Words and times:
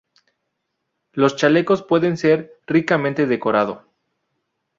Los 1.13 1.35
chalecos 1.35 1.83
puede 1.83 2.17
ser 2.17 2.59
ricamente 2.65 3.27
decorado. 3.27 3.83